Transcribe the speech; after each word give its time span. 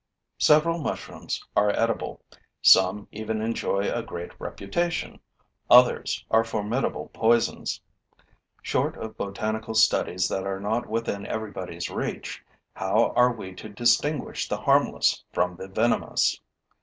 Several 0.39 0.79
mushrooms 0.79 1.43
are 1.55 1.69
edible, 1.69 2.23
some 2.63 3.07
even 3.11 3.39
enjoy 3.39 3.81
a 3.81 4.01
great 4.01 4.31
reputation; 4.41 5.19
others 5.69 6.25
are 6.31 6.43
formidable 6.43 7.11
poisons. 7.13 7.79
Short 8.63 8.97
of 8.97 9.15
botanical 9.15 9.75
studies 9.75 10.27
that 10.27 10.43
are 10.43 10.59
not 10.59 10.89
within 10.89 11.27
everybody's 11.27 11.91
reach, 11.91 12.43
how 12.73 13.11
are 13.15 13.31
we 13.31 13.53
to 13.53 13.69
distinguish 13.69 14.49
the 14.49 14.57
harmless 14.57 15.23
from 15.31 15.55
the 15.55 15.67
venomous? 15.67 16.41